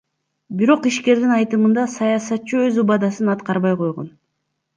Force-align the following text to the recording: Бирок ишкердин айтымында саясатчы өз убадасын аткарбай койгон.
Бирок 0.61 0.87
ишкердин 0.91 1.33
айтымында 1.35 1.83
саясатчы 1.97 2.63
өз 2.71 2.81
убадасын 2.85 3.31
аткарбай 3.37 3.79
койгон. 3.85 4.11